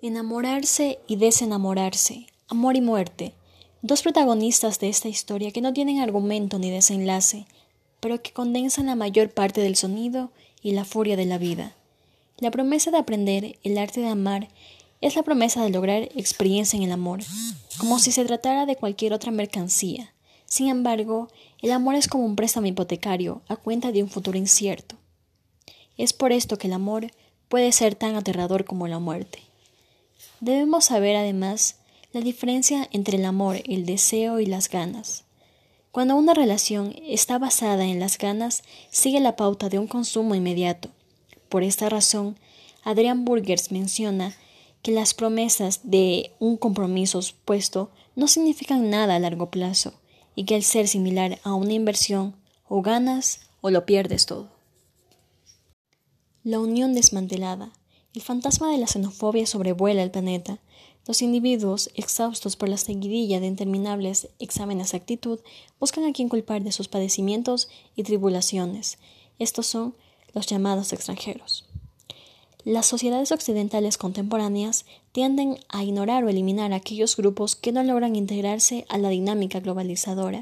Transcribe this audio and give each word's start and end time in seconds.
Enamorarse 0.00 1.00
y 1.08 1.16
desenamorarse, 1.16 2.28
amor 2.46 2.76
y 2.76 2.80
muerte, 2.80 3.34
dos 3.82 4.02
protagonistas 4.02 4.78
de 4.78 4.88
esta 4.88 5.08
historia 5.08 5.50
que 5.50 5.60
no 5.60 5.72
tienen 5.72 5.98
argumento 5.98 6.60
ni 6.60 6.70
desenlace, 6.70 7.46
pero 7.98 8.22
que 8.22 8.32
condensan 8.32 8.86
la 8.86 8.94
mayor 8.94 9.30
parte 9.30 9.60
del 9.60 9.74
sonido 9.74 10.30
y 10.62 10.70
la 10.70 10.84
furia 10.84 11.16
de 11.16 11.24
la 11.26 11.36
vida. 11.36 11.74
La 12.38 12.52
promesa 12.52 12.92
de 12.92 12.98
aprender 12.98 13.58
el 13.64 13.76
arte 13.76 14.00
de 14.00 14.06
amar 14.06 14.46
es 15.00 15.16
la 15.16 15.24
promesa 15.24 15.64
de 15.64 15.70
lograr 15.70 16.04
experiencia 16.14 16.76
en 16.76 16.84
el 16.84 16.92
amor, 16.92 17.18
como 17.78 17.98
si 17.98 18.12
se 18.12 18.24
tratara 18.24 18.66
de 18.66 18.76
cualquier 18.76 19.12
otra 19.12 19.32
mercancía. 19.32 20.14
Sin 20.46 20.68
embargo, 20.68 21.26
el 21.60 21.72
amor 21.72 21.96
es 21.96 22.06
como 22.06 22.24
un 22.24 22.36
préstamo 22.36 22.68
hipotecario 22.68 23.42
a 23.48 23.56
cuenta 23.56 23.90
de 23.90 24.04
un 24.04 24.08
futuro 24.08 24.38
incierto. 24.38 24.94
Es 25.96 26.12
por 26.12 26.30
esto 26.30 26.56
que 26.56 26.68
el 26.68 26.74
amor 26.74 27.08
puede 27.48 27.72
ser 27.72 27.96
tan 27.96 28.14
aterrador 28.14 28.64
como 28.64 28.86
la 28.86 29.00
muerte. 29.00 29.47
Debemos 30.40 30.86
saber 30.86 31.16
además 31.16 31.76
la 32.12 32.20
diferencia 32.20 32.88
entre 32.92 33.18
el 33.18 33.24
amor, 33.24 33.62
el 33.64 33.86
deseo 33.86 34.40
y 34.40 34.46
las 34.46 34.68
ganas. 34.68 35.24
Cuando 35.90 36.16
una 36.16 36.34
relación 36.34 36.94
está 37.06 37.38
basada 37.38 37.84
en 37.84 37.98
las 37.98 38.18
ganas, 38.18 38.62
sigue 38.90 39.20
la 39.20 39.36
pauta 39.36 39.68
de 39.68 39.78
un 39.78 39.86
consumo 39.86 40.34
inmediato. 40.34 40.90
Por 41.48 41.62
esta 41.62 41.88
razón, 41.88 42.38
Adrian 42.84 43.24
Burgers 43.24 43.72
menciona 43.72 44.36
que 44.82 44.92
las 44.92 45.12
promesas 45.14 45.80
de 45.82 46.32
un 46.38 46.56
compromiso 46.56 47.20
supuesto 47.20 47.90
no 48.14 48.28
significan 48.28 48.90
nada 48.90 49.16
a 49.16 49.18
largo 49.18 49.50
plazo 49.50 49.94
y 50.34 50.44
que 50.44 50.54
al 50.54 50.62
ser 50.62 50.86
similar 50.86 51.40
a 51.42 51.54
una 51.54 51.72
inversión, 51.72 52.36
o 52.68 52.82
ganas 52.82 53.40
o 53.60 53.70
lo 53.70 53.86
pierdes 53.86 54.26
todo. 54.26 54.50
La 56.44 56.60
unión 56.60 56.94
desmantelada. 56.94 57.72
El 58.18 58.24
fantasma 58.24 58.72
de 58.72 58.78
la 58.78 58.88
xenofobia 58.88 59.46
sobrevuela 59.46 60.02
el 60.02 60.10
planeta. 60.10 60.58
Los 61.06 61.22
individuos, 61.22 61.88
exhaustos 61.94 62.56
por 62.56 62.68
la 62.68 62.76
seguidilla 62.76 63.38
de 63.38 63.46
interminables 63.46 64.28
exámenes 64.40 64.90
de 64.90 64.96
actitud, 64.96 65.38
buscan 65.78 66.02
a 66.02 66.12
quien 66.12 66.28
culpar 66.28 66.64
de 66.64 66.72
sus 66.72 66.88
padecimientos 66.88 67.68
y 67.94 68.02
tribulaciones. 68.02 68.98
Estos 69.38 69.68
son 69.68 69.94
los 70.34 70.46
llamados 70.46 70.92
extranjeros. 70.92 71.64
Las 72.64 72.86
sociedades 72.86 73.30
occidentales 73.30 73.96
contemporáneas 73.96 74.84
tienden 75.12 75.60
a 75.68 75.84
ignorar 75.84 76.24
o 76.24 76.28
eliminar 76.28 76.72
aquellos 76.72 77.16
grupos 77.16 77.54
que 77.54 77.70
no 77.70 77.84
logran 77.84 78.16
integrarse 78.16 78.84
a 78.88 78.98
la 78.98 79.10
dinámica 79.10 79.60
globalizadora. 79.60 80.40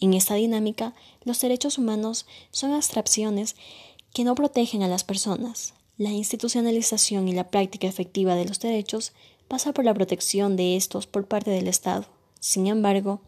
En 0.00 0.14
esta 0.14 0.34
dinámica, 0.34 0.92
los 1.22 1.40
derechos 1.40 1.78
humanos 1.78 2.26
son 2.50 2.72
abstracciones 2.72 3.54
que 4.12 4.24
no 4.24 4.34
protegen 4.34 4.82
a 4.82 4.88
las 4.88 5.04
personas, 5.04 5.74
la 6.02 6.10
institucionalización 6.10 7.28
y 7.28 7.32
la 7.32 7.48
práctica 7.48 7.86
efectiva 7.86 8.34
de 8.34 8.44
los 8.44 8.58
derechos 8.58 9.12
pasa 9.46 9.72
por 9.72 9.84
la 9.84 9.94
protección 9.94 10.56
de 10.56 10.74
estos 10.74 11.06
por 11.06 11.28
parte 11.28 11.52
del 11.52 11.68
Estado. 11.68 12.06
Sin 12.40 12.66
embargo, 12.66 13.20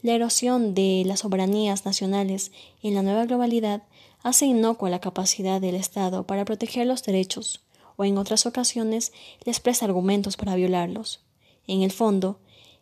la 0.00 0.12
erosión 0.12 0.72
de 0.72 1.02
las 1.04 1.20
soberanías 1.20 1.84
nacionales 1.84 2.52
en 2.84 2.94
la 2.94 3.02
nueva 3.02 3.26
globalidad 3.26 3.82
hace 4.22 4.46
inocua 4.46 4.90
la 4.90 5.00
capacidad 5.00 5.60
del 5.60 5.74
Estado 5.74 6.24
para 6.24 6.44
proteger 6.44 6.86
los 6.86 7.02
derechos, 7.02 7.64
o 7.96 8.04
en 8.04 8.16
otras 8.16 8.46
ocasiones 8.46 9.12
les 9.44 9.58
presta 9.58 9.86
argumentos 9.86 10.36
para 10.36 10.54
violarlos. 10.54 11.24
En 11.66 11.82
el 11.82 11.90
fondo, 11.90 12.38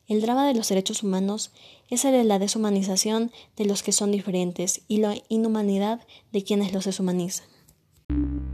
el 0.09 0.21
drama 0.21 0.47
de 0.47 0.53
los 0.53 0.69
derechos 0.69 1.03
humanos 1.03 1.53
es 1.89 2.05
el 2.05 2.13
de 2.13 2.25
la 2.25 2.39
deshumanización 2.39 3.33
de 3.57 3.65
los 3.65 3.83
que 3.83 3.93
son 3.93 4.11
diferentes 4.11 4.83
y 4.89 4.99
la 4.99 5.17
inhumanidad 5.31 6.07
de 6.33 6.45
quienes 6.45 6.75
los 6.75 6.85
deshumanizan. 6.85 7.47